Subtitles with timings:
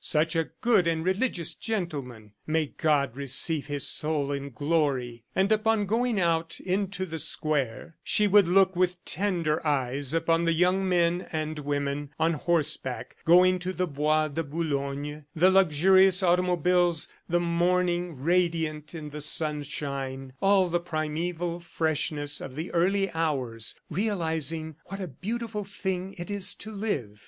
[0.03, 2.31] Such a good and religious gentleman!
[2.47, 5.25] May God receive his soul in glory!...
[5.35, 10.53] And upon going out into the square, she would look with tender eyes upon the
[10.53, 17.07] young men and women on horseback going to the Bois de Boulogne, the luxurious automobiles,
[17.29, 24.77] the morning radiant in the sunshine, all the primeval freshness of the early hours realizing
[24.85, 27.19] what a beautiful thing it is to live.